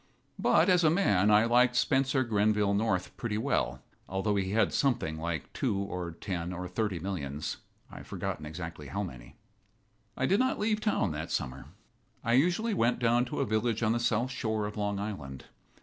But, 0.39 0.67
as 0.67 0.83
a 0.83 0.89
man, 0.89 1.29
I 1.29 1.45
liked 1.45 1.75
Spencer 1.75 2.23
Grenville 2.23 2.73
North 2.73 3.15
pretty 3.17 3.37
well, 3.37 3.83
although 4.09 4.35
he 4.35 4.49
had 4.49 4.73
something 4.73 5.19
like 5.19 5.53
two 5.53 5.77
or 5.77 6.09
ten 6.13 6.51
or 6.51 6.67
thirty 6.67 6.97
millions 6.97 7.57
I've 7.91 8.07
forgotten 8.07 8.43
exactly 8.43 8.87
how 8.87 9.03
many. 9.03 9.35
I 10.17 10.25
did 10.25 10.39
not 10.39 10.57
leave 10.57 10.81
town 10.81 11.11
that 11.11 11.29
summer. 11.29 11.67
I 12.23 12.33
usually 12.33 12.73
went 12.73 12.97
down 12.97 13.25
to 13.25 13.41
a 13.41 13.45
village 13.45 13.83
on 13.83 13.91
the 13.91 13.99
south 13.99 14.31
shore 14.31 14.65
of 14.65 14.75
Long 14.75 14.97
Island. 14.97 15.45